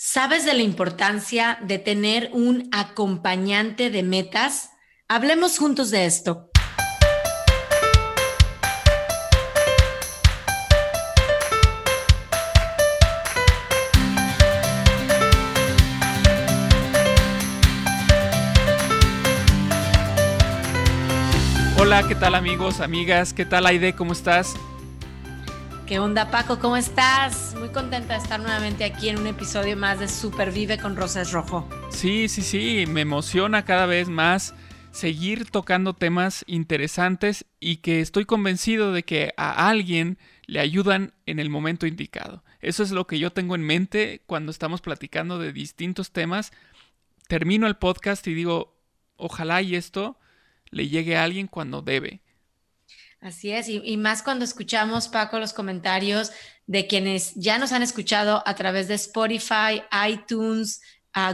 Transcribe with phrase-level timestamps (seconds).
[0.00, 4.70] ¿Sabes de la importancia de tener un acompañante de metas?
[5.08, 6.52] Hablemos juntos de esto.
[21.76, 23.34] Hola, ¿qué tal amigos, amigas?
[23.34, 23.96] ¿Qué tal Aide?
[23.96, 24.54] ¿Cómo estás?
[25.88, 26.58] ¿Qué onda Paco?
[26.58, 27.54] ¿Cómo estás?
[27.58, 31.66] Muy contenta de estar nuevamente aquí en un episodio más de Supervive con Rosas Rojo.
[31.88, 34.54] Sí, sí, sí, me emociona cada vez más
[34.90, 41.38] seguir tocando temas interesantes y que estoy convencido de que a alguien le ayudan en
[41.38, 42.44] el momento indicado.
[42.60, 46.52] Eso es lo que yo tengo en mente cuando estamos platicando de distintos temas.
[47.28, 48.76] Termino el podcast y digo,
[49.16, 50.18] ojalá y esto
[50.68, 52.20] le llegue a alguien cuando debe.
[53.20, 56.30] Así es, y, más cuando escuchamos, Paco, los comentarios
[56.66, 60.80] de quienes ya nos han escuchado a través de Spotify, iTunes,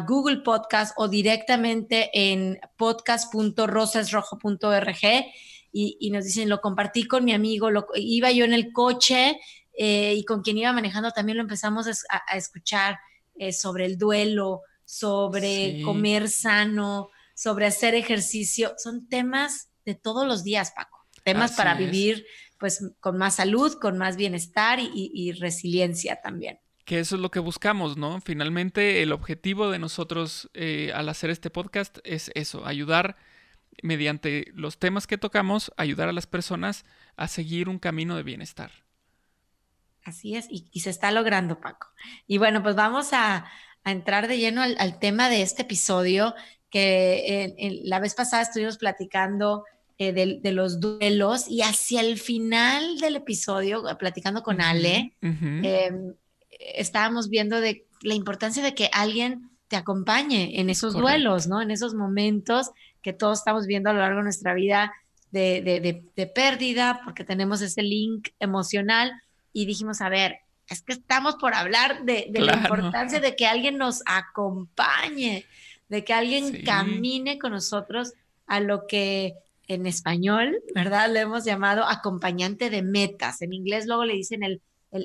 [0.07, 4.99] Google Podcast o directamente en podcast.rosasrojo.org
[5.73, 9.39] y, y, nos dicen, lo compartí con mi amigo, lo, iba yo en el coche
[9.77, 11.93] eh, y con quien iba manejando también lo empezamos a,
[12.37, 12.99] escuchar
[13.35, 18.73] eh, sobre el duelo, sobre comer sano, sobre hacer ejercicio.
[18.79, 20.94] Son temas de todos los días, Paco
[21.25, 22.27] temas para vivir
[22.59, 26.61] pues con más salud, con más bienestar y, resiliencia también.
[26.85, 28.21] Que eso es lo que buscamos, ¿no?
[28.21, 33.17] Finalmente el objetivo de nosotros eh, al hacer este podcast es eso, ayudar
[33.83, 36.85] mediante los temas que tocamos, ayudar a las personas
[37.17, 38.71] a seguir un camino de bienestar.
[40.05, 41.89] Así es, y, se está logrando, Paco.
[42.27, 43.47] Y bueno, pues vamos a,
[43.87, 46.35] entrar de lleno al, tema de este episodio,
[46.71, 49.65] que la vez pasada estuvimos platicando
[49.99, 56.15] eh, de, los duelos y hacia el final del episodio, eh, platicando con Ale, em,
[56.51, 61.63] estábamos viendo de la importancia de que alguien te acompañe en esos duelos, ¿no?
[61.63, 62.71] En esos momentos
[63.03, 64.93] que todos estamos viendo a lo largo de nuestra vida
[65.31, 69.13] de, de pérdida, porque tenemos ese link emocional
[69.53, 70.39] y dijimos, a ver,
[70.69, 75.45] es que estamos por hablar de, la importancia de que alguien nos acompañe,
[75.89, 78.15] de que alguien camine con nosotros
[78.47, 79.35] a lo que
[79.69, 81.11] en español, ¿verdad?
[81.13, 83.43] Lo hemos llamado acompañante de metas.
[83.43, 84.61] En inglés luego le dicen el,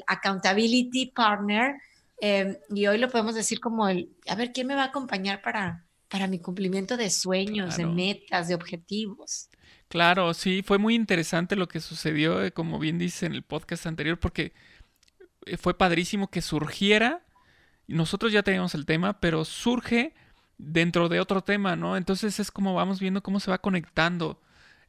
[0.05, 1.75] accountability partner.
[2.21, 5.41] Em, y hoy lo podemos decir como el, a ver, ¿quién me va a acompañar
[5.41, 9.49] para, para mi cumplimiento de sueños, de metas, de objetivos?
[9.87, 13.87] Claro, sí, fue muy interesante lo que sucedió, eh, como bien dice en el podcast
[13.87, 14.53] anterior, porque
[15.45, 17.25] eh, fue padrísimo que surgiera.
[17.87, 20.13] Nosotros ya teníamos el tema, pero surge
[20.59, 21.97] dentro de otro tema, ¿no?
[21.97, 24.39] Entonces es como vamos viendo cómo se va conectando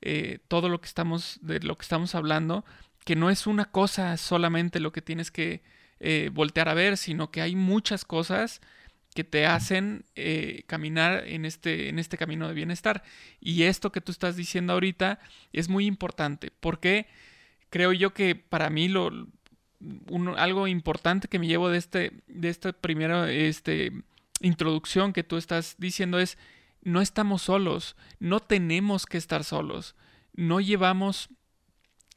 [0.03, 2.65] eh, todo lo que estamos, de lo que estamos hablando,
[3.05, 5.63] que no es una cosa solamente lo que tienes que
[6.01, 8.61] eh, voltear a ver, sino que hay muchas cosas
[9.15, 13.03] que te hacen eh, caminar en este, en este camino de bienestar.
[13.41, 15.19] Y esto que tú estás diciendo ahorita
[15.53, 17.07] es muy importante, porque
[17.71, 19.11] creo yo que para mí lo,
[20.37, 23.93] algo importante que me llevo de este, de este primero, este,
[24.41, 26.39] introducción que tú estás diciendo es
[26.83, 29.95] no estamos solos, no tenemos que estar solos,
[30.35, 31.29] no llevamos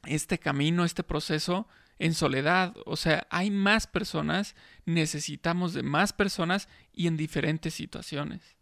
[0.06, 6.68] este camino, este proceso en soledad, o sea, hay más personas, necesitamos de más personas
[6.92, 8.56] y en diferentes situaciones.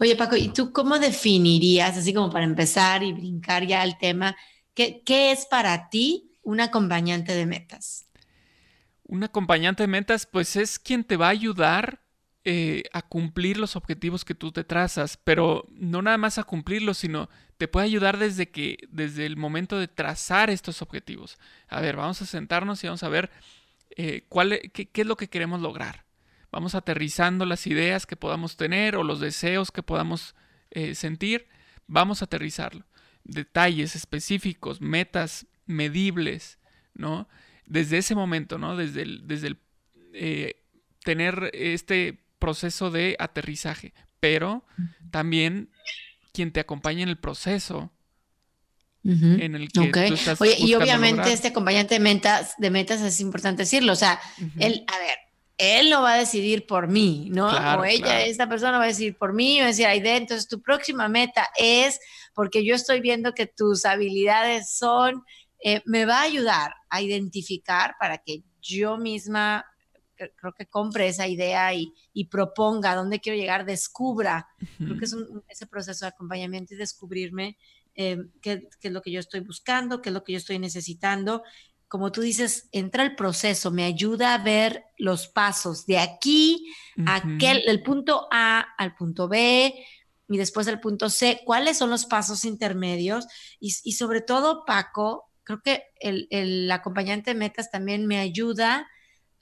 [0.00, 4.36] Oye Paco, ¿y tú cómo definirías, así como para empezar y brincar ya al tema,
[4.72, 8.06] qué, qué es para ti un acompañante de metas?
[9.04, 12.05] Un acompañante de metas, pues es quien te va a ayudar
[12.48, 16.96] eh, a cumplir los objetivos que tú te trazas, pero no nada más a cumplirlos,
[16.96, 21.40] sino te puede ayudar desde que, desde el momento de trazar estos objetivos.
[21.66, 23.32] A ver, vamos a sentarnos y vamos a ver
[23.96, 26.04] eh, cuál, e, qué, es lo que queremos lograr.
[26.52, 30.36] Vamos aterrizando las ideas que podamos tener o los deseos que podamos
[30.70, 31.48] eh, sentir.
[31.88, 32.86] Vamos a aterrizarlo.
[33.24, 36.60] Detalles específicos, metas medibles,
[36.94, 37.28] ¿no?
[37.64, 38.76] Desde ese momento, ¿no?
[38.76, 40.56] Desde el, desde el
[41.02, 44.64] tener este proceso de aterrizaje, pero
[45.10, 45.70] también
[46.32, 47.92] quien te acompaña en el proceso
[49.04, 53.20] en el que tú estás Oye, y obviamente este acompañante de metas, de metas es
[53.20, 54.20] importante decirlo, o sea,
[54.58, 55.18] él, a ver,
[55.58, 57.46] él no va a decidir por mí, ¿no?
[57.46, 60.60] o ella, esta persona va a decidir por mí, va a decir, Aide, entonces tu
[60.60, 62.00] próxima meta es,
[62.34, 65.24] porque yo estoy viendo que tus habilidades son,
[65.62, 69.64] eh, me va a ayudar a identificar para que yo misma
[70.16, 71.92] creo que compre esa idea y,
[72.30, 74.48] proponga dónde quiero llegar, descubra.
[74.78, 75.16] Creo que es
[75.48, 77.56] ese proceso de acompañamiento y descubrirme
[77.94, 81.42] eh, qué, es lo que yo estoy buscando, qué es lo que yo estoy necesitando.
[81.88, 86.74] como tú dices, entra el proceso, me ayuda a ver los pasos de aquí
[87.06, 89.72] a aquel, del punto A al punto B
[90.28, 93.26] y después del punto C, cuáles son los pasos intermedios
[93.60, 98.88] y, sobre todo, Paco, creo que el, acompañante de metas también me ayuda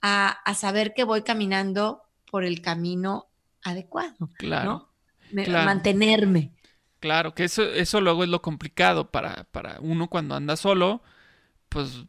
[0.01, 3.27] a, saber que voy caminando por el camino
[3.63, 4.29] adecuado.
[4.37, 4.89] Claro.
[5.31, 6.51] Mantenerme.
[6.99, 11.01] Claro, que eso, eso luego es lo complicado para, para uno cuando anda solo,
[11.69, 12.05] pues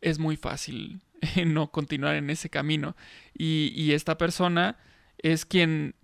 [0.00, 1.00] es muy fácil
[1.46, 2.96] no continuar en ese camino.
[3.36, 4.76] Y, esta persona
[5.18, 5.94] es quien,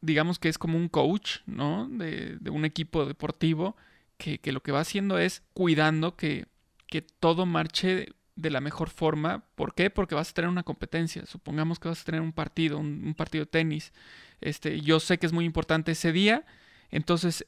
[0.00, 1.88] digamos que es como un coach, ¿no?
[1.88, 3.76] De, un equipo deportivo
[4.16, 6.46] que, lo que va haciendo es cuidando que,
[6.86, 9.44] que todo marche de la mejor forma.
[9.54, 9.90] ¿Por qué?
[9.90, 11.24] Porque vas a tener una competencia.
[11.26, 13.92] Supongamos que vas a tener un partido, un, partido de tenis.
[14.40, 16.44] Este, yo sé que es muy importante ese día.
[16.90, 17.46] Entonces,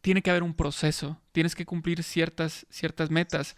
[0.00, 1.20] tiene que haber un proceso.
[1.32, 3.56] Tienes que cumplir ciertas, ciertas metas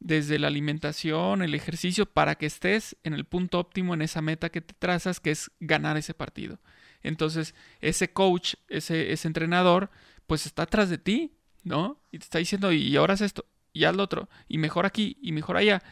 [0.00, 4.50] desde la alimentación, el ejercicio, para que estés en el punto óptimo en esa meta
[4.50, 6.58] que te trazas, que es ganar ese partido.
[7.02, 9.90] Entonces, ese coach, ese, ese entrenador,
[10.26, 12.00] pues está atrás de ti, ¿no?
[12.12, 15.32] Y te está diciendo, y ahora es esto, y lo otro, y mejor aquí, y
[15.32, 15.82] mejor allá.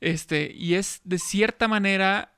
[0.00, 2.32] Este, y es de cierta manera,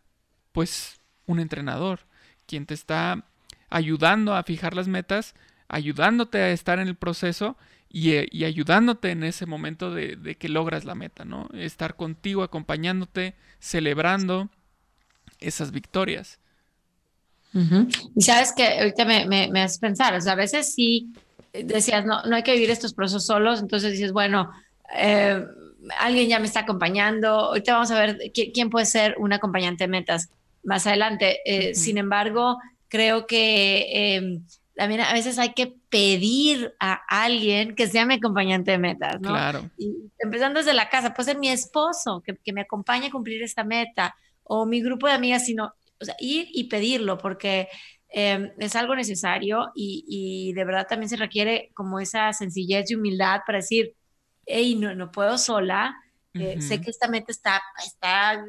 [0.52, 2.00] pues, un entrenador,
[2.46, 3.24] quien te está
[3.70, 5.34] ayudando a fijar las metas,
[5.68, 7.56] ayudándote a estar en el proceso
[7.92, 11.48] eh, y, ayudándote en ese momento de, que logras la meta, ¿no?
[11.54, 14.48] Estar contigo, acompañándote, celebrando
[15.40, 16.38] esas victorias.
[18.14, 21.12] Y sabes que ahorita me, me, haces pensar, o sea, a veces sí
[21.52, 24.52] decías, no, no hay que vivir estos procesos solos, entonces dices, bueno,
[24.94, 25.44] eh,
[25.98, 29.88] alguien ya me está acompañando, ahorita vamos a ver quién, puede ser un acompañante de
[29.88, 30.30] metas
[30.62, 31.40] más adelante.
[31.44, 32.58] Eh, sin embargo,
[32.88, 34.44] creo que em,
[34.74, 39.30] también a veces hay que pedir a alguien que sea mi acompañante de metas, ¿no?
[39.30, 39.70] Claro.
[39.78, 43.42] Y empezando desde la casa, puede ser mi esposo que, que, me acompañe a cumplir
[43.42, 47.68] esta meta, o mi grupo de amigas, sino, o sea, ir y pedirlo, porque
[48.08, 52.96] em, es algo necesario y, y, de verdad también se requiere como esa sencillez y
[52.96, 53.94] humildad para decir,
[54.46, 55.96] hey, no, no puedo sola,
[56.34, 58.44] eh, sé que esta meta está, está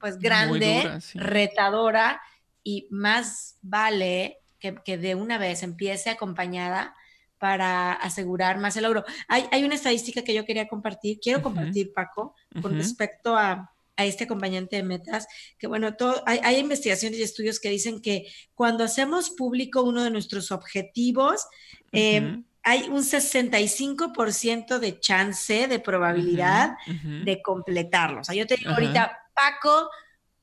[0.00, 2.20] pues grande, retadora,
[2.64, 6.94] y más vale que, de una vez empiece acompañada
[7.38, 9.04] para asegurar más el logro.
[9.26, 14.04] Hay, hay una estadística que yo quería compartir, quiero compartir, Paco, con respecto a, a,
[14.04, 15.26] este acompañante de metas,
[15.58, 20.04] que bueno, todo, hay, hay, investigaciones y estudios que dicen que cuando hacemos público uno
[20.04, 21.46] de nuestros objetivos,
[21.90, 26.76] em, hay un 65% de chance, de probabilidad
[27.24, 28.20] de completarlo.
[28.20, 29.90] O sea, yo te digo ahorita, Paco,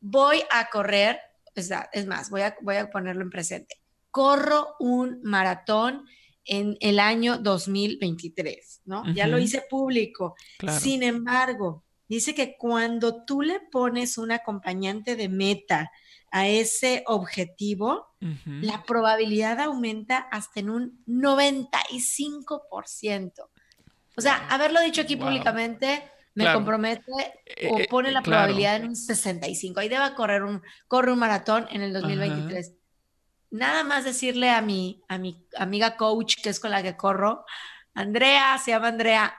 [0.02, 1.20] voy a correr,
[1.56, 3.80] es, más, voy a, voy a ponerlo en presente
[4.12, 6.06] corro un maratón
[6.46, 9.04] en el año 2023, ¿no?
[9.14, 10.36] Ya lo hice público.
[10.80, 15.92] Sin embargo, dice que cuando tú le pones un acompañante de meta
[16.32, 18.08] a ese objetivo,
[18.46, 23.32] la probabilidad aumenta hasta en un 95%.
[24.18, 26.04] O sea, haberlo dicho aquí públicamente
[26.36, 27.12] me compromete
[27.46, 29.80] eh, o eh, pone la probabilidad en un 65.
[29.80, 32.76] Ahí debe correr un, corre un maratón en el 2023
[33.52, 37.46] nada más decirle a mi, a mi amiga coach, que es con la que corro,
[37.94, 39.36] Andrea, se llama Andrea,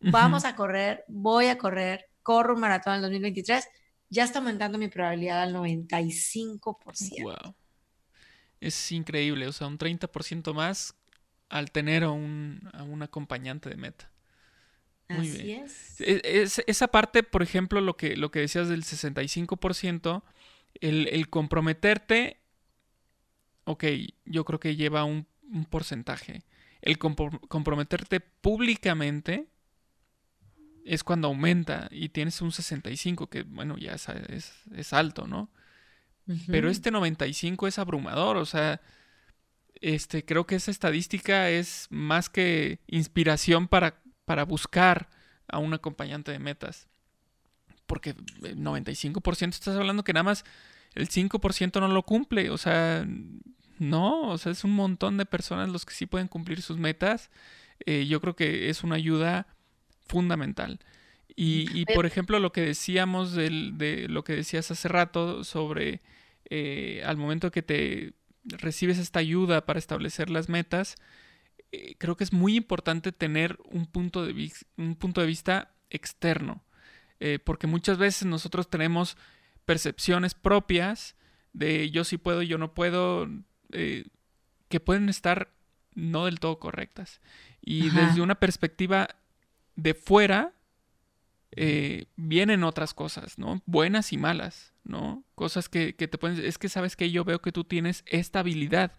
[0.00, 3.68] vamos a correr, voy a correr, corro un maratón en el 2023,
[4.10, 7.22] ya está aumentando mi probabilidad al 95%.
[7.22, 7.54] Wow.
[8.60, 10.94] Es increíble, o sea, un 30% más
[11.48, 12.68] al tener a un,
[13.02, 14.10] acompañante de meta.
[15.08, 15.64] Muy Así bien.
[15.64, 16.00] Es.
[16.00, 20.22] E, esa parte, por ejemplo, lo que, lo que decías del 65%,
[20.80, 22.40] el, el comprometerte
[23.70, 23.84] ok,
[24.24, 25.26] yo creo que lleva un,
[25.68, 26.42] porcentaje.
[26.80, 29.48] El comprometerte públicamente
[30.84, 35.50] es cuando aumenta y tienes un 65, que bueno, ya es, alto, ¿no?
[36.46, 38.80] Pero este 95 es abrumador, o sea,
[39.80, 45.08] este, creo que esa estadística es más que inspiración para, para buscar
[45.48, 46.88] a un acompañante de metas.
[47.86, 48.10] Porque
[48.42, 50.44] el 95% estás hablando que nada más
[50.94, 53.06] el 5% no lo cumple, o sea,
[53.78, 57.30] no, o sea, es un montón de personas los que sí pueden cumplir sus metas.
[57.86, 59.46] Eh, yo creo que es una ayuda
[60.10, 60.80] fundamental.
[61.36, 66.02] Y, por ejemplo, lo que decíamos de lo que decías hace rato sobre
[66.50, 68.12] eh, al momento que te
[68.44, 70.96] recibes esta ayuda para establecer las metas,
[71.72, 76.62] eh, creo que es muy importante tener un punto de, un punto de vista externo.
[77.44, 79.16] porque muchas veces nosotros tenemos
[79.66, 81.16] percepciones propias
[81.52, 83.28] de yo sí puedo, yo no puedo,
[83.72, 84.04] eh,
[84.68, 85.52] que pueden estar
[85.94, 87.20] no del todo correctas.
[87.60, 89.08] Y desde una perspectiva
[89.76, 90.52] de fuera,
[91.52, 93.62] eh, vienen otras cosas, ¿no?
[93.66, 95.24] Buenas y malas, ¿no?
[95.34, 96.44] Cosas que, que te pueden...
[96.44, 98.92] Es que sabes que yo veo que tú tienes esta habilidad,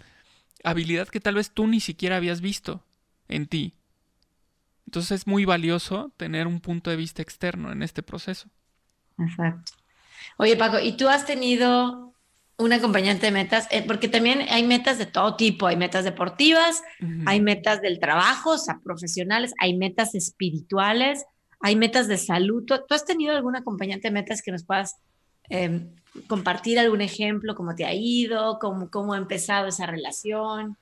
[0.64, 2.84] habilidad que tal vez tú ni siquiera habías visto
[3.28, 3.74] en ti.
[4.86, 8.50] Entonces es muy valioso tener un punto de vista externo en este proceso.
[9.18, 9.72] Exacto.
[10.38, 12.14] Oye, Paco, ¿y tú has tenido
[12.62, 13.68] un acompañante de metas?
[13.72, 16.84] Eh, porque también hay metas de todo tipo, hay metas deportivas,
[17.26, 21.26] hay metas del trabajo, o sea, profesionales, hay metas espirituales,
[21.60, 22.64] hay metas de salud.
[22.66, 24.98] ¿Tú, has tenido algún acompañante de metas que nos puedas
[25.50, 25.90] em,
[26.28, 30.78] compartir algún ejemplo, cómo te ha ido, cómo, cómo ha empezado esa relación?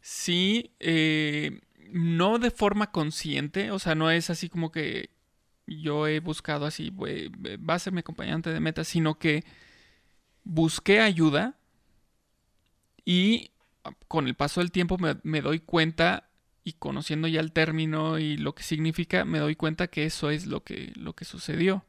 [0.00, 5.10] Sí, eh, no de forma consciente, o sea, no es así como que
[5.66, 9.44] yo he buscado así, va a ser mi acompañante de metas, sino que
[10.44, 11.56] busqué ayuda
[13.04, 13.50] y
[14.08, 16.28] con el paso del tiempo me, doy cuenta
[16.64, 20.46] y conociendo ya el término y lo que significa, me doy cuenta que eso es
[20.46, 21.84] lo que, lo que sucedió.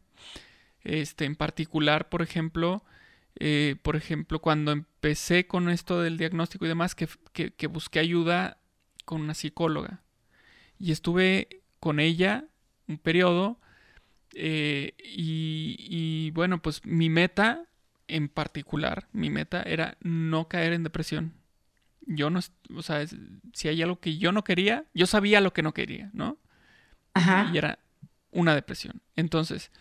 [0.84, 2.84] Este, en particular, por ejemplo,
[3.40, 8.58] eh, por ejemplo, cuando empecé con esto del diagnóstico y demás, que, que busqué ayuda
[9.06, 10.02] con una psicóloga.
[10.80, 12.46] Y estuve con ella
[12.88, 13.60] un periodo.
[14.36, 17.68] Eh, y, bueno, pues mi meta
[18.08, 21.34] en particular, mi meta era no caer en depresión.
[22.06, 22.40] Yo no,
[22.76, 23.06] o sea,
[23.54, 26.38] si hay algo que yo no quería, yo sabía lo que no quería, ¿no?
[27.14, 27.50] Ajá.
[27.54, 27.80] Y era
[28.32, 29.02] una depresión.
[29.16, 29.72] Entonces,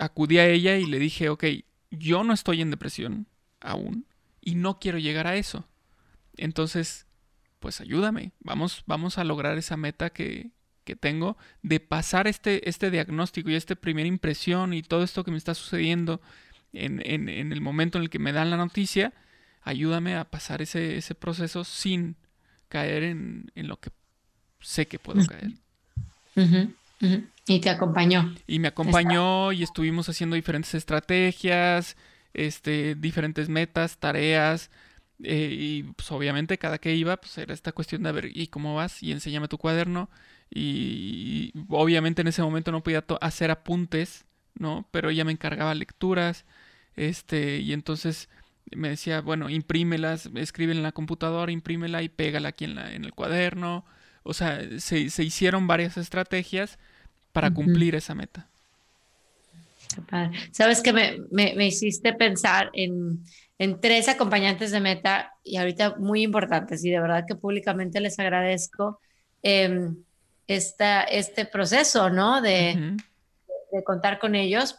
[0.00, 1.44] acudí a ella y le dije, ok,
[1.90, 3.26] yo no estoy en depresión
[3.60, 4.06] aún
[4.40, 5.66] y no quiero llegar a eso.
[6.36, 7.06] Entonces,
[7.58, 10.50] pues ayúdame, vamos, vamos a lograr esa meta que,
[11.00, 15.36] tengo de pasar este, este diagnóstico y esta primera impresión y todo esto que me
[15.36, 16.20] está sucediendo
[16.84, 19.12] en, el momento en el que me dan la noticia,
[19.62, 22.16] ayúdame a pasar ese, proceso sin
[22.68, 23.90] caer en, lo que
[24.60, 25.52] sé que puedo caer.
[27.46, 28.34] Y te acompañó.
[28.46, 31.96] Y me acompañó y estuvimos haciendo diferentes estrategias,
[32.34, 34.70] este, diferentes metas, tareas,
[35.22, 38.48] eh, y pues obviamente cada que iba, pues era esta cuestión de, a ver, ¿y
[38.48, 39.02] cómo vas?
[39.02, 40.10] Y enséñame tu cuaderno.
[40.50, 44.88] Y, obviamente en ese momento no podía hacer apuntes, ¿no?
[44.90, 46.44] Pero ella me encargaba lecturas,
[46.96, 48.28] este, y entonces
[48.74, 53.04] me decía, bueno, imprímelas, escribe en la computadora, imprímela y pégala aquí en, la, en
[53.04, 53.84] el cuaderno.
[54.22, 56.78] O sea, se, hicieron varias estrategias
[57.32, 58.48] para cumplir esa meta.
[60.50, 63.20] Sabes que me, me hiciste pensar en
[63.58, 68.18] en tres acompañantes de meta y ahorita muy importantes y de verdad que públicamente les
[68.18, 69.00] agradezco
[69.42, 69.96] em,
[70.46, 72.42] esta, este proceso, ¿no?
[72.42, 72.96] De,
[73.72, 74.78] de contar con ellos.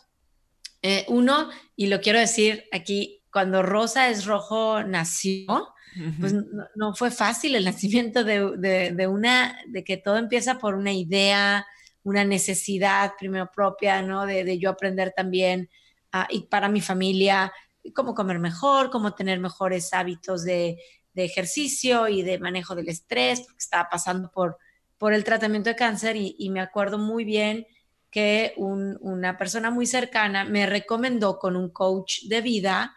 [0.81, 5.74] Eh, uno, y lo quiero decir aquí, cuando Rosa es Rojo nació,
[6.19, 6.34] pues
[6.75, 11.65] no, fue fácil el nacimiento de, de, una, de que todo empieza por una idea,
[12.03, 14.25] una necesidad primero propia, ¿no?
[14.25, 15.69] De, yo aprender también
[16.12, 17.51] ah, y para mi familia
[17.93, 20.77] cómo comer mejor, cómo tener mejores hábitos de,
[21.15, 24.57] ejercicio y de manejo del estrés, porque estaba pasando por,
[25.00, 27.65] por el tratamiento de cáncer y, me acuerdo muy bien
[28.11, 32.95] que una persona muy cercana me recomendó con un coach de vida,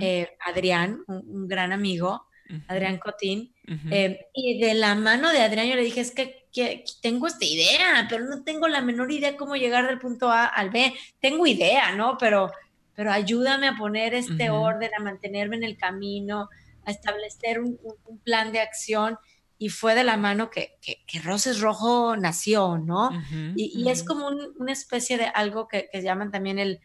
[0.00, 2.26] eh, Adrián, un, gran amigo,
[2.68, 3.54] Adrián Cotín,
[3.90, 7.44] eh, y de la mano de Adrián yo le dije, es que, que, tengo esta
[7.44, 10.94] idea, pero no tengo la menor idea cómo llegar del punto A al B.
[11.20, 12.16] Tengo idea, ¿no?
[12.18, 12.50] Pero
[12.96, 16.48] pero ayúdame a poner este orden, a mantenerme en el camino,
[16.84, 17.78] a establecer un,
[18.24, 19.18] plan de acción.
[19.58, 23.10] Y fue de la mano que, que, Roses Rojo nació, ¿no?
[23.56, 26.80] y, es como una especie de algo que, llaman también el,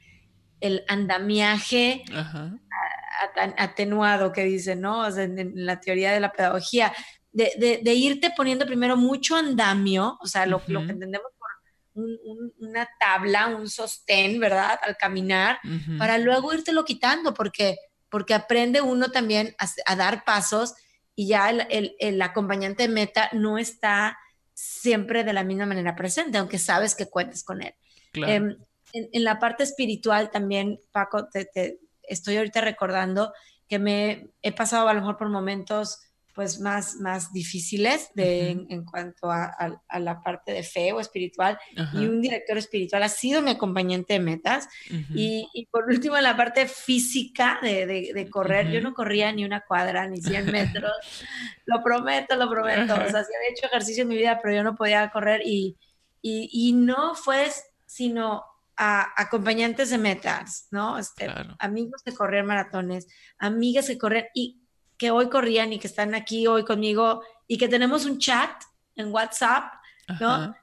[0.61, 2.03] el andamiaje
[3.57, 5.05] atenuado, que dicen, ¿no?
[5.17, 6.93] en, la teoría de la pedagogía,
[7.33, 11.31] de, de, irte poniendo primero mucho andamio, o sea, lo, lo que entendemos
[11.93, 14.79] una tabla, un sostén, ¿verdad?
[14.81, 15.59] Al caminar,
[15.97, 17.77] para luego lo quitando, porque,
[18.09, 20.73] porque aprende uno también a, dar pasos
[21.21, 24.17] y ya el, el, acompañante meta no está
[24.55, 27.75] siempre de la misma manera presente, aunque sabes que cuentes con él.
[28.13, 28.57] Em,
[28.91, 33.33] en, la parte espiritual también, Paco, te, estoy ahorita recordando
[33.67, 35.99] que me he pasado a lo mejor por momentos
[36.41, 41.59] pues más, más difíciles de, en, cuanto a, la parte de fe o espiritual.
[41.93, 44.67] Y un director espiritual ha sido mi acompañante de metas.
[45.13, 49.61] Y, por último en la parte física de, de, correr, yo no corría ni una
[49.61, 50.91] cuadra ni 100 metros,
[51.65, 54.63] lo prometo, lo prometo, o sea, sí había hecho ejercicio en mi vida pero yo
[54.63, 55.41] no podía correr.
[55.45, 55.77] Y,
[56.23, 57.51] y, no fue
[57.85, 58.43] sino
[58.77, 60.97] a acompañantes de metas, ¿no?
[60.97, 61.29] Este,
[61.59, 63.07] Amigos que correr maratones,
[63.37, 64.60] amigas que correr y
[65.01, 68.51] que hoy corrían y que están aquí hoy conmigo y que tenemos un chat
[68.95, 69.73] en WhatsApp,
[70.19, 70.55] ¿no?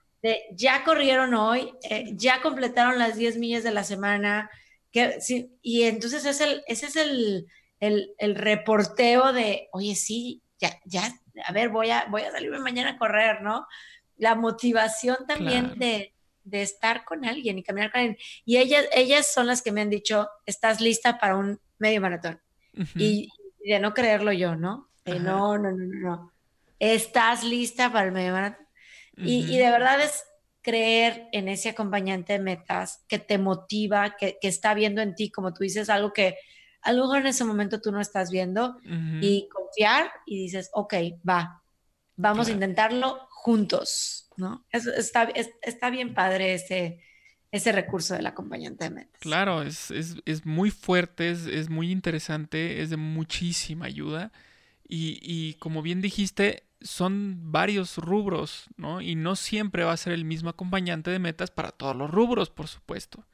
[0.53, 4.49] ya corrieron hoy, eh, ya completaron las 10 millas de la semana,
[4.93, 7.49] que, sí, y entonces es el, ese es el,
[7.81, 11.13] el, el, reporteo de, oye, sí, ya, ya,
[11.45, 13.67] a ver, voy a, voy a salirme mañana a correr, ¿no?
[14.19, 16.15] La motivación también de,
[16.45, 18.19] de, estar con alguien y caminar con alguien.
[18.45, 22.41] Y ellas, ellas son las que me han dicho, estás lista para un medio maratón.
[22.95, 23.33] y,
[23.65, 24.89] de no creerlo yo, ¿no?
[25.05, 26.33] De no, no, no, no,
[26.79, 28.67] Estás lista para el medio maratón.
[29.17, 30.25] y, y de verdad es,
[30.69, 35.31] creer en ese acompañante de metas que te motiva, que, que, está viendo en ti,
[35.31, 36.37] como tú dices, algo que
[36.83, 38.77] a lo mejor en ese momento tú no estás viendo
[39.21, 40.95] y confiar y dices, ok,
[41.29, 41.63] va,
[42.17, 44.67] vamos a intentarlo juntos, ¿no?
[44.71, 45.25] está,
[45.63, 47.01] está bien padre ese,
[47.51, 49.21] ese recurso del acompañante de metas.
[49.21, 54.33] Claro, es, es, es muy fuerte, es, es, muy interesante, es de muchísima ayuda
[54.87, 59.01] y, y como bien dijiste, son varios rubros, ¿no?
[59.01, 62.51] Y no siempre va a ser el mismo acompañante de metas para todos los rubros,
[62.51, 63.27] por supuesto.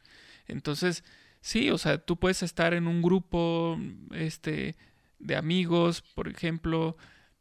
[0.46, 1.04] Entonces,
[1.40, 3.78] sí, o sea, tú puedes estar en un grupo
[4.12, 4.76] este,
[5.18, 6.96] de amigos, por ejemplo,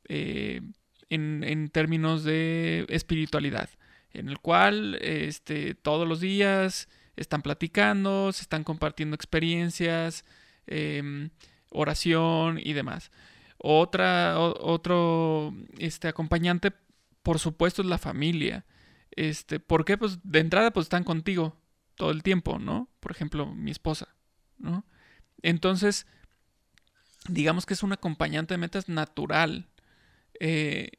[0.08, 0.62] eh,
[1.10, 3.70] en, en, términos de espiritualidad,
[4.14, 10.26] en el cual este, todos los días están platicando, se están compartiendo experiencias,
[10.68, 11.30] eh,
[11.70, 13.12] oración y demás.
[13.58, 16.74] Otra, otro este, acompañante,
[17.22, 18.66] por supuesto, es la familia.
[19.12, 19.98] Este, ¿Por qué?
[19.98, 21.58] Pues de entrada, pues están contigo
[21.96, 22.90] todo el tiempo, ¿no?
[23.00, 24.16] Por ejemplo, mi esposa,
[24.58, 24.86] ¿no?
[25.42, 26.08] Entonces,
[27.28, 29.70] digamos que es un acompañante de metas natural
[30.40, 30.92] eh,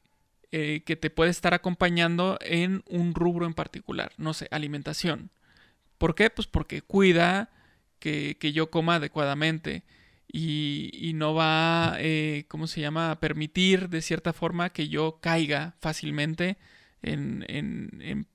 [0.57, 5.31] eh, que te puede estar acompañando en un rubro en particular, no sé, alimentación.
[5.99, 6.31] ¿Por qué?
[6.31, 7.51] Pues porque cuida
[7.99, 9.83] que, que yo coma adecuadamente,
[10.37, 15.75] y, no va, eh, ¿cómo se llama?, a permitir de cierta forma que yo caiga
[15.81, 16.57] fácilmente
[17.03, 18.29] en, en,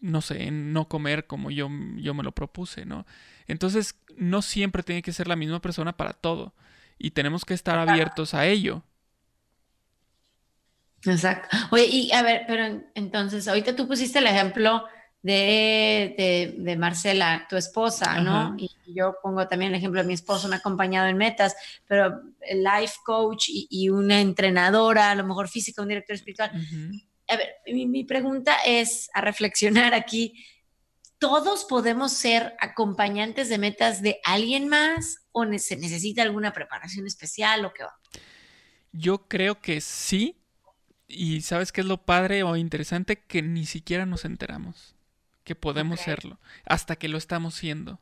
[0.00, 3.06] no sé, en no comer como yo, yo me lo propuse, ¿no?
[3.46, 6.54] Entonces, no siempre tiene que ser la misma persona para todo
[6.98, 8.82] y tenemos que estar abiertos a ello.
[11.04, 11.56] Exacto.
[11.70, 14.84] Oye, y a ver, pero entonces, ahorita tú pusiste el ejemplo
[15.22, 18.54] de, de, Marcela, tu esposa, ¿no?
[18.58, 21.54] Y yo pongo también el ejemplo de mi esposo, me ha acompañado en metas,
[21.86, 26.50] pero el life coach y, una entrenadora, a lo mejor física, un director espiritual.
[27.28, 30.44] A ver, mi, mi pregunta es a reflexionar aquí.
[31.18, 37.64] ¿Todos podemos ser acompañantes de metas de alguien más o se necesita alguna preparación especial
[37.66, 38.00] o qué va?
[38.92, 40.39] Yo creo que sí.
[41.12, 44.94] Y sabes qué es lo padre o interesante que ni siquiera nos enteramos
[45.50, 47.98] que podemos serlo, hasta que lo estamos siendo.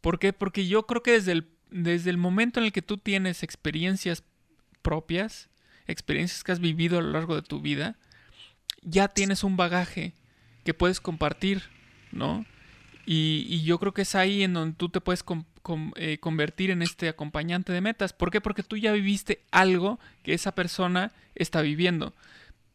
[0.00, 0.32] ¿Por qué?
[0.32, 4.24] Porque yo creo que desde el, desde el momento en el que tú tienes experiencias
[4.82, 5.48] propias,
[5.86, 7.96] experiencias que has vivido a lo largo de tu vida,
[8.82, 10.14] ya tienes un bagaje
[10.64, 11.62] que puedes compartir,
[12.10, 12.44] ¿no?
[13.10, 15.24] Y, yo creo que es ahí en donde tú te puedes
[15.96, 18.12] eh, convertir en este acompañante de metas.
[18.12, 18.42] ¿Por qué?
[18.42, 22.12] Porque tú ya viviste algo que esa persona está viviendo.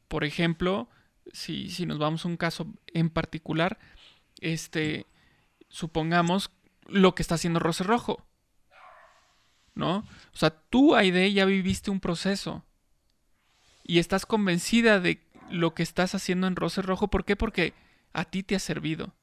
[0.08, 0.90] Por ejemplo,
[1.32, 2.66] si, si nos vamos a un caso
[2.96, 3.78] en particular,
[4.42, 5.06] este,
[5.70, 6.50] supongamos
[6.88, 8.26] lo que está haciendo Rose Rojo.
[9.76, 9.98] ¿No?
[9.98, 12.66] O sea, tú, Aide, ya viviste un proceso.
[13.84, 17.10] Y estás convencida de lo que estás haciendo en Rose Rojo.
[17.10, 17.36] ¿Por qué?
[17.36, 17.76] Porque
[18.14, 19.14] a ti te ha servido.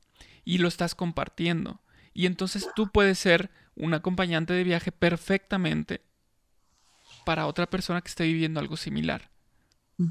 [0.44, 1.80] Y lo estás compartiendo.
[2.12, 6.02] Y entonces tú puedes ser un acompañante de viaje perfectamente
[7.24, 9.30] para otra persona que esté viviendo algo similar.
[10.00, 10.06] O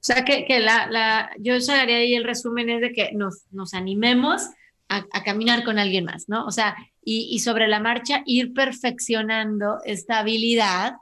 [0.00, 3.72] sea, que, que la, la, yo haría ahí el resumen es de que nos, nos
[3.72, 4.42] animemos
[4.88, 6.44] a, a, caminar con alguien más, ¿no?
[6.44, 10.94] O sea, y, y, sobre la marcha ir perfeccionando esta habilidad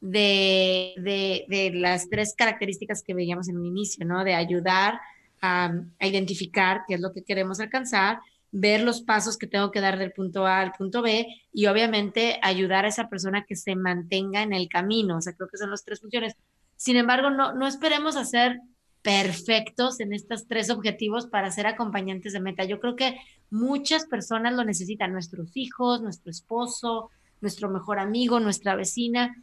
[0.00, 4.24] de, de, de, las tres características que veíamos en un inicio, ¿no?
[4.24, 5.00] De ayudar
[5.40, 8.20] a, identificar qué es lo que queremos alcanzar,
[8.50, 12.38] ver los pasos que tengo que dar del punto A al punto B y obviamente
[12.42, 15.18] ayudar a esa persona que se mantenga en el camino.
[15.18, 16.34] O sea, creo que son las tres funciones.
[16.76, 18.60] Sin embargo, no, no esperemos a ser
[19.02, 22.64] perfectos en estos tres objetivos para ser acompañantes de meta.
[22.64, 23.18] Yo creo que
[23.50, 29.36] muchas personas lo necesitan, nuestros hijos, nuestro esposo, nuestro mejor amigo, nuestra vecina.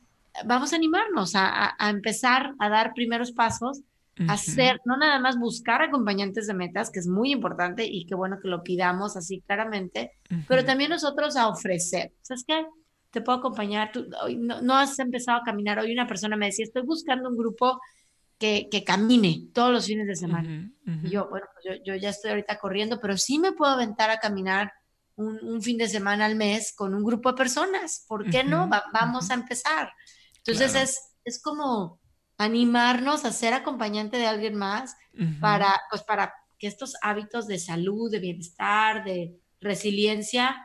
[0.46, 3.82] Vamos a animarnos a, a, empezar a dar primeros pasos,
[4.28, 8.16] a hacer, no nada más buscar acompañantes de metas, que es muy importante y qué
[8.16, 10.12] bueno que lo pidamos así claramente,
[10.48, 12.14] pero también nosotros a ofrecer.
[12.22, 12.66] ¿Sabes qué?
[13.16, 16.82] te puedo acompañar, tú no, has empezado a caminar, hoy una persona me decía, estoy
[16.82, 17.80] buscando un grupo
[18.38, 20.70] que, que camine todos los fines de semana.
[21.02, 24.10] Y yo, bueno, pues yo, yo, ya estoy ahorita corriendo, pero sí me puedo aventar
[24.10, 24.70] a caminar
[25.16, 28.70] un, un fin de semana al mes con un grupo de personas, ¿por qué no?
[28.92, 29.94] vamos a empezar.
[30.40, 32.02] Entonces es, es como
[32.38, 34.96] animarnos a ser acompañante de alguien más
[35.40, 40.56] para, pues para que estos hábitos de salud, de bienestar, de resiliencia,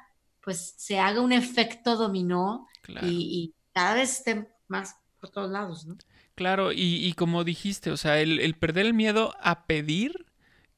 [0.42, 2.66] pues se haga un efecto dominó
[3.02, 5.96] y, cada vez estén más por todos lados, ¿no?
[6.34, 10.26] Claro, y, como dijiste, o sea, el, perder el miedo a pedir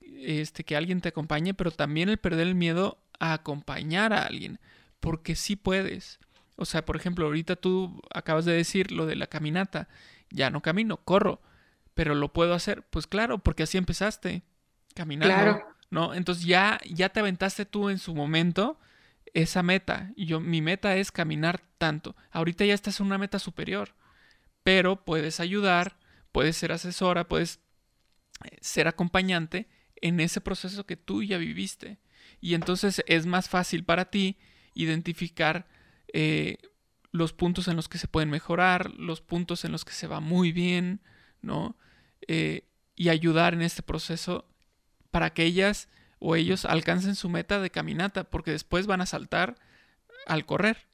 [0.01, 4.61] este, que alguien te acompañe, pero también el perder el miedo a acompañar a alguien,
[5.01, 6.19] porque sí puedes.
[6.57, 9.89] O sea, por ejemplo, ahorita tú acabas de decir lo de la caminata,
[10.33, 11.41] ya no camino, corro,
[11.95, 14.43] pero lo puedo hacer, pues claro, porque así empezaste,
[14.95, 16.15] caminando, ¿no?
[16.15, 18.79] Entonces ya, ya te aventaste tú en su momento
[19.35, 22.17] esa meta, y yo, mi meta es caminar tanto.
[22.31, 23.95] Ahorita ya estás en una meta superior
[24.63, 25.97] pero puedes ayudar,
[26.31, 27.61] puedes ser asesora, puedes
[28.45, 31.99] eh, ser acompañante en ese proceso que tú ya viviste.
[32.41, 34.39] Y entonces es más fácil para ti
[34.75, 35.67] identificar
[36.13, 36.59] eh,
[37.13, 40.21] los puntos en los que se pueden mejorar, los puntos en los que se va
[40.21, 41.01] muy bien,
[41.41, 41.77] ¿no?
[42.27, 44.47] Eh, y ayudar en este proceso
[45.11, 49.57] para que ellas o ellos alcancen su meta de caminata, porque después van a saltar
[50.27, 50.89] al correr.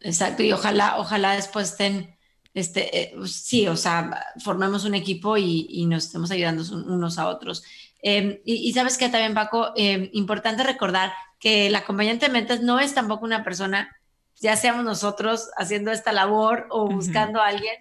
[0.00, 2.14] Exacto, y ojalá, ojalá después estén
[2.54, 7.64] este, eh, sí, o sea, formamos un equipo y, nos estamos ayudando unos a otros.
[8.00, 12.78] Em, y, sabes que también, Paco, em, importante recordar que el acompañante de metas no
[12.78, 13.90] es tampoco una persona,
[14.40, 17.74] ya seamos nosotros haciendo esta labor o buscando a alguien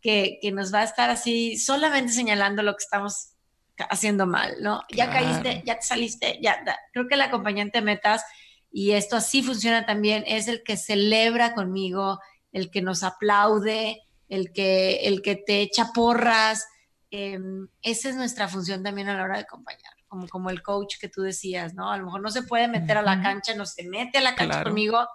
[0.00, 3.34] que, que, nos va a estar así solamente señalando lo que estamos
[3.90, 4.82] haciendo mal, ¿no?
[4.90, 6.62] Ya caíste, ya te saliste, ya.
[6.92, 8.24] Creo que el acompañante de metas,
[8.70, 12.20] y esto así funciona también, es el que celebra conmigo,
[12.52, 16.66] el que nos aplaude, el que, el que te echa porras.
[17.10, 20.96] Em, esa es nuestra función también a la hora de acompañar, como, como el coach
[21.00, 21.90] que tú decías, ¿no?
[21.90, 24.34] A lo mejor no se puede meter a la cancha, no se mete a la
[24.34, 25.06] cancha conmigo,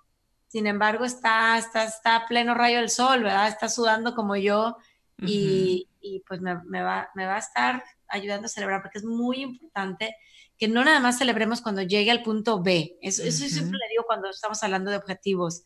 [0.54, 3.48] sin embargo está, está, está a pleno rayo del sol, ¿verdad?
[3.48, 4.78] Está sudando como yo
[5.18, 5.88] y,
[6.28, 10.16] pues me, va, me va a estar ayudando a celebrar, porque es muy importante
[10.58, 13.00] que no nada más celebremos cuando llegue al punto B.
[13.02, 15.64] Eso, eso siempre le digo cuando estamos hablando de objetivos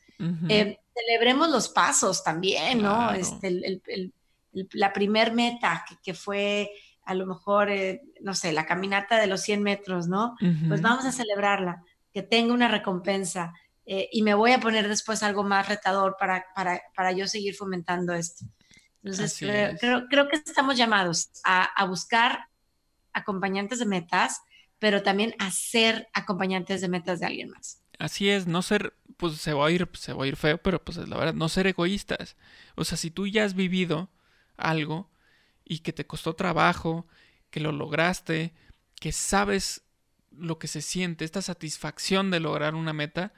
[0.97, 3.11] celebremos los pasos también, ¿no?
[3.11, 3.81] Este,
[4.71, 6.71] la primer meta que, fue
[7.03, 10.35] a lo mejor, eh, no sé, la caminata de los 100 metros, ¿no?
[10.67, 13.53] Pues vamos a celebrarla, que tenga una recompensa.
[13.89, 16.45] Eh, y me voy a poner después algo más retador para,
[16.93, 18.45] para, yo seguir fomentando esto.
[19.01, 19.37] Entonces,
[19.79, 22.49] creo, creo, que estamos llamados a, a, buscar
[23.13, 24.41] acompañantes de metas,
[24.77, 27.81] pero también a ser acompañantes de metas de alguien más.
[27.97, 30.83] Así es, no ser pues se va a ir, se va a ir feo, pero
[30.83, 32.35] pues la verdad, no ser egoístas.
[32.75, 34.09] O sea, si tú ya has vivido
[34.55, 35.09] algo
[35.65, 37.07] y que te costó trabajo,
[37.49, 38.53] que lo lograste,
[38.99, 39.83] que sabes
[40.31, 43.33] lo que se siente, esta satisfacción de lograr una meta,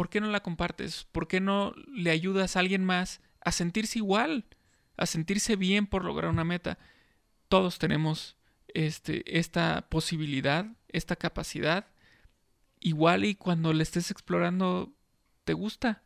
[0.00, 1.06] ¿por qué no la compartes?
[1.12, 4.46] ¿Por qué no le ayudas a alguien más a sentirse igual,
[4.96, 6.78] a sentirse bien por lograr una meta?
[7.48, 8.38] Todos tenemos
[8.72, 11.86] este, esta posibilidad, esta capacidad.
[12.78, 14.90] Igual y cuando le estés explorando
[15.44, 16.02] te gusta.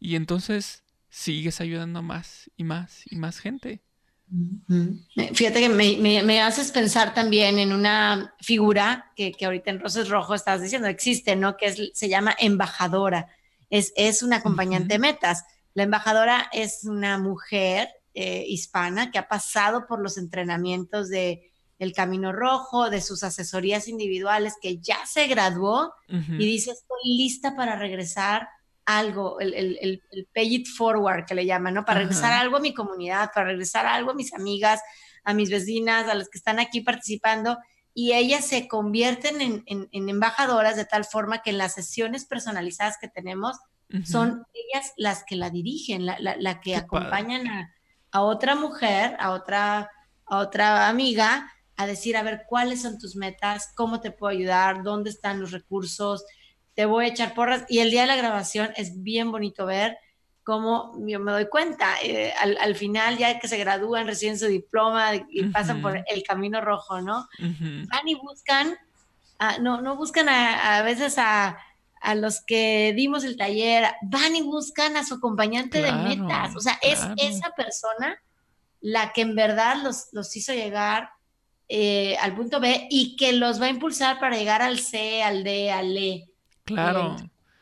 [0.00, 3.80] Y entonces sigues ayudando a más y más y más gente.
[5.34, 10.62] Fíjate que me, haces pensar también en una figura que, ahorita en Roses Rojo estás
[10.62, 11.56] diciendo, existe, ¿no?
[11.56, 13.28] Que es, se llama embajadora.
[13.70, 15.44] Es, es una acompañante de metas.
[15.74, 21.92] La embajadora es una mujer eh, hispana que ha pasado por los entrenamientos de el
[21.92, 27.76] Camino Rojo, de sus asesorías individuales, que ya se graduó y dice, estoy lista para
[27.76, 28.48] regresar
[28.86, 31.84] algo, el, el, el, pay it forward que le llaman, ¿no?
[31.84, 34.80] Para regresar algo a mi comunidad, para regresar algo a mis amigas,
[35.24, 37.58] a mis vecinas, a las que están aquí participando.
[37.98, 42.98] Y ellas se convierten en, en, embajadoras de tal forma que en las sesiones personalizadas
[43.00, 43.56] que tenemos
[44.04, 47.74] son ellas las que la dirigen, la, la, que acompañan a,
[48.10, 49.90] a, otra mujer, a otra,
[50.26, 54.82] a otra amiga, a decir, a ver, cuáles son tus metas, cómo te puedo ayudar,
[54.82, 56.26] dónde están los recursos,
[56.74, 57.64] te voy a echar porras.
[57.70, 59.96] Y el día de la grabación es bien bonito ver
[60.46, 65.10] cómo yo me doy cuenta, eh, al, final ya que se gradúan, reciben su diploma
[65.28, 67.28] y pasan por el camino rojo, ¿no?
[67.40, 68.76] Van y buscan,
[69.60, 71.58] no, no buscan a, veces a,
[72.14, 76.78] los que dimos el taller, van y buscan a su acompañante de metas, o sea,
[76.80, 78.22] es esa persona
[78.80, 81.10] la que en verdad los, los hizo llegar
[81.68, 85.42] eh, al punto B y que los va a impulsar para llegar al C, al
[85.42, 86.30] D, al E.
[86.64, 87.16] Claro.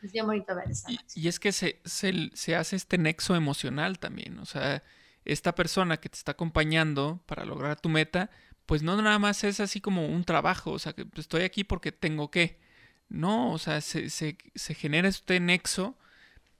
[0.05, 0.67] Es bien bonito ver
[1.15, 4.37] y, es que se, se, hace este nexo emocional también.
[4.37, 4.83] O sea,
[5.23, 8.29] esta persona que te está acompañando para lograr tu meta,
[8.67, 10.71] pues no nada más es así como un trabajo.
[10.71, 12.59] O sea, que estoy aquí porque tengo que.
[13.09, 15.97] No, o sea, se, se, se genera este nexo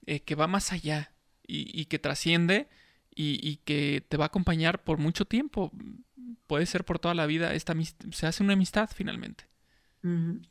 [0.08, 1.12] eh, que va más allá
[1.46, 2.68] y, y que trasciende
[3.16, 5.72] y, que te va a acompañar por mucho tiempo.
[6.48, 7.54] Puede ser por toda la vida.
[7.54, 7.74] Esta,
[8.12, 9.46] se hace una amistad finalmente.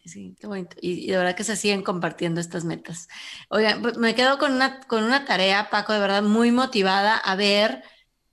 [0.04, 0.76] Sí, qué bonito.
[0.80, 3.08] Y, de verdad que se siguen compartiendo estas metas.
[3.50, 7.36] Oigan, pues, me quedo con una, con una tarea, Paco, de verdad muy motivada a
[7.36, 7.84] ver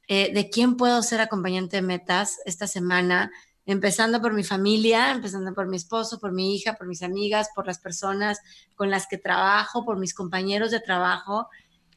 [0.07, 3.31] eh, de quién puedo ser acompañante de metas esta semana,
[3.65, 7.67] empezando por mi familia, empezando por mi esposo, por mi hija, por mis amigas, por
[7.67, 8.39] las personas
[8.75, 11.49] con las que trabajo, por mis compañeros de trabajo,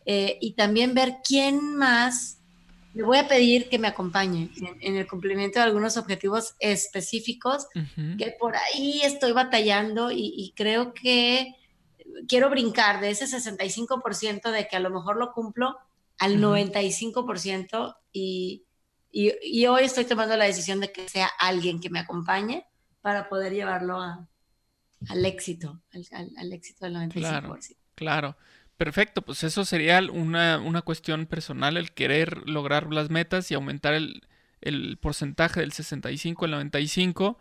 [0.04, 2.43] eh, y también ver quién más
[2.94, 7.66] le voy a pedir que me acompañe en, el cumplimiento de algunos objetivos específicos
[8.18, 11.56] que por ahí estoy batallando y, creo que
[12.28, 15.76] quiero brincar de ese 65% de que a lo mejor lo cumplo
[16.18, 18.64] al 95% y,
[19.10, 22.64] y, hoy estoy tomando la decisión de que sea alguien que me acompañe
[23.00, 27.12] para poder llevarlo al éxito, al, éxito del 95%.
[27.12, 27.58] Claro,
[27.96, 28.36] claro.
[28.76, 33.94] Perfecto, pues eso sería una, una, cuestión personal, el querer lograr las metas y aumentar
[33.94, 34.22] el,
[34.60, 37.38] el porcentaje del 65 al 95.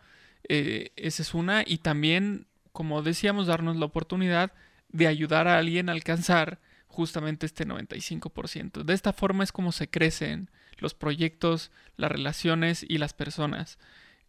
[0.48, 1.64] Eh, esa es una.
[1.66, 4.52] Y también, como decíamos, darnos la oportunidad
[4.90, 8.84] de ayudar a alguien a alcanzar justamente este 95%.
[8.84, 13.78] De esta forma es como se crecen los proyectos, las relaciones y las personas.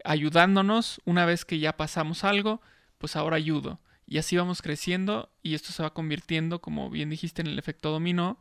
[0.03, 2.61] Ayudándonos, una vez que ya pasamos algo,
[2.97, 3.79] pues ahora ayudo.
[4.07, 7.91] Y así vamos creciendo y esto se va convirtiendo, como bien dijiste, en el efecto
[7.91, 8.39] dominó.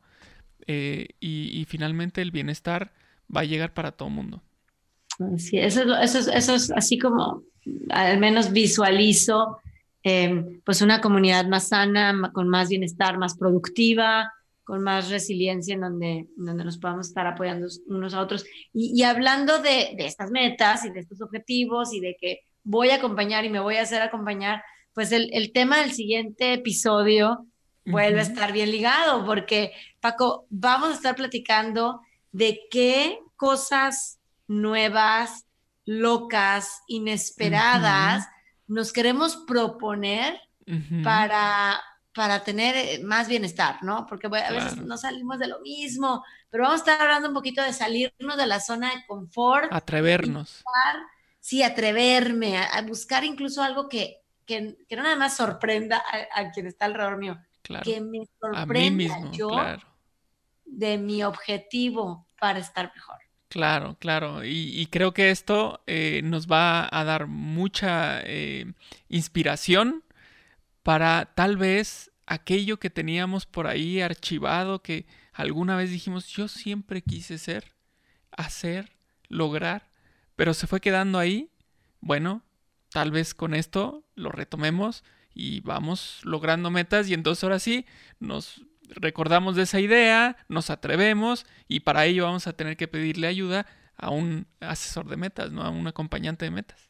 [0.67, 2.93] Eh, y, finalmente el bienestar
[3.35, 4.43] va a llegar para todo mundo.
[5.37, 7.43] Sí, eso es, eso, eso es así como
[7.91, 9.59] al menos visualizo
[10.03, 14.33] em, pues una comunidad más sana, con más bienestar, más productiva,
[14.65, 18.45] con más resiliencia en donde, donde nos podamos estar apoyando unos a otros.
[18.73, 22.97] Y, hablando de, de, estas metas y de estos objetivos y de que voy a
[22.97, 24.63] acompañar y me voy a hacer acompañar,
[24.95, 27.47] pues el, tema del siguiente episodio
[27.85, 32.01] vuelve a estar bien ligado, porque Paco, vamos a estar platicando
[32.33, 35.45] de qué cosas nuevas,
[35.85, 38.27] locas, inesperadas
[38.67, 40.41] nos queremos proponer
[41.03, 41.81] para,
[42.15, 44.07] para tener eh, más bienestar, ¿no?
[44.07, 47.63] Porque a veces no salimos de lo mismo, pero vamos a estar hablando un poquito
[47.63, 49.71] de salirnos de la zona de confort.
[49.71, 50.65] Atrevernos.
[51.41, 56.03] sí, atreverme, a buscar incluso algo que que, no nada más sorprenda
[56.35, 57.39] a, quien está alrededor mío,
[57.83, 59.51] que me sorprenda yo
[60.65, 63.19] de mi objetivo para estar mejor.
[63.49, 64.45] Claro, claro.
[64.45, 68.73] Y, creo que esto eh, nos va a dar mucha eh,
[69.09, 70.03] inspiración
[70.83, 77.03] para tal vez aquello que teníamos por ahí archivado, que alguna vez dijimos, yo siempre
[77.03, 77.73] quise ser,
[78.31, 78.97] hacer,
[79.29, 79.89] lograr,
[80.37, 81.51] pero se fue quedando ahí.
[82.01, 82.43] Bueno,
[82.95, 85.03] tal vez con esto lo retomemos
[85.35, 87.87] y vamos logrando metas y entonces ahora sí
[88.21, 93.27] nos recordamos de esa idea, nos atrevemos y para ello vamos a tener que pedirle
[93.27, 95.63] ayuda a un asesor de metas, ¿no?
[95.63, 96.89] A un acompañante de metas.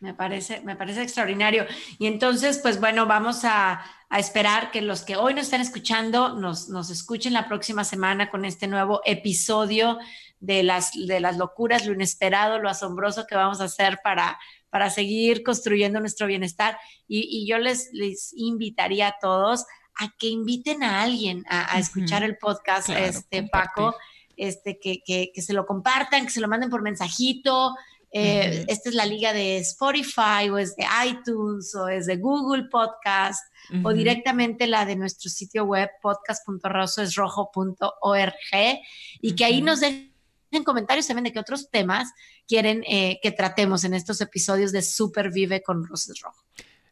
[0.00, 1.66] Me parece, me parece extraordinario.
[2.00, 6.68] Y entonces, pues bueno, vamos a, esperar que los que hoy nos están escuchando nos,
[6.68, 9.98] nos, escuchen la próxima semana con este nuevo episodio
[10.38, 14.38] de las, de las locuras, lo inesperado, lo asombroso que vamos a hacer para,
[14.74, 16.76] para seguir construyendo nuestro bienestar.
[17.06, 19.64] Y, yo les, les invitaría a todos
[20.00, 23.94] a que inviten a alguien a, escuchar el podcast, este Paco,
[24.36, 27.72] este, que, que, se lo compartan, que se lo manden por mensajito.
[28.10, 32.64] Eh, esta es la liga de Spotify o es de iTunes o es de Google
[32.64, 33.44] Podcast
[33.84, 38.80] o directamente la de nuestro sitio web podcast.rosoesrojo.org
[39.20, 40.13] y que ahí nos den
[40.54, 42.12] en comentarios también de qué otros temas
[42.46, 46.44] quieren eh, que tratemos en estos episodios de Supervive con Roses Rojo.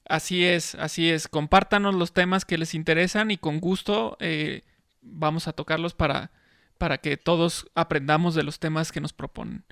[0.05, 1.29] Así es, así es.
[1.29, 4.63] Compártanos los temas que les interesan y con gusto eh,
[5.01, 6.31] vamos a tocarlos para,
[6.79, 9.65] para que todos aprendamos de los temas que nos proponen.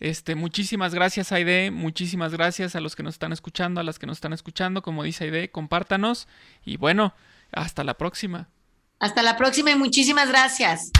[0.00, 1.70] Este, muchísimas gracias, Aide.
[1.70, 4.82] Muchísimas gracias a los que nos están escuchando, a las que nos están escuchando.
[4.82, 6.28] Como dice Aide, compártanos.
[6.64, 7.14] Y bueno,
[7.52, 8.48] hasta la próxima.
[9.00, 10.90] Hasta la próxima y muchísimas gracias.